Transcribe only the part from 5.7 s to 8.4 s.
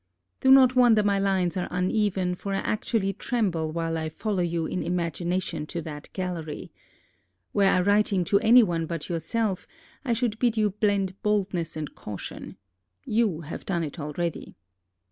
that gallery. Were I writing to